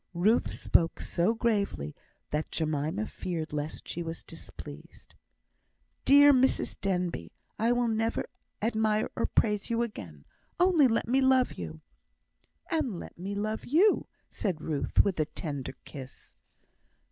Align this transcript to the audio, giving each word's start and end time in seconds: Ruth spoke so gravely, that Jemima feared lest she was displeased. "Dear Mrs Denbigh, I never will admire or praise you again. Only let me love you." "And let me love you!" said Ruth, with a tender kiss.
Ruth 0.15 0.51
spoke 0.55 0.99
so 0.99 1.35
gravely, 1.35 1.93
that 2.31 2.49
Jemima 2.49 3.05
feared 3.05 3.53
lest 3.53 3.87
she 3.87 4.01
was 4.01 4.23
displeased. 4.23 5.13
"Dear 6.05 6.33
Mrs 6.33 6.75
Denbigh, 6.81 7.29
I 7.59 7.69
never 7.71 8.21
will 8.21 8.67
admire 8.67 9.11
or 9.15 9.27
praise 9.27 9.69
you 9.69 9.83
again. 9.83 10.25
Only 10.59 10.87
let 10.87 11.07
me 11.07 11.21
love 11.21 11.53
you." 11.53 11.81
"And 12.71 12.99
let 12.99 13.19
me 13.19 13.35
love 13.35 13.63
you!" 13.63 14.07
said 14.27 14.59
Ruth, 14.59 15.03
with 15.03 15.19
a 15.19 15.25
tender 15.25 15.73
kiss. 15.85 16.33